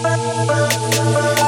Bye. 0.00 1.47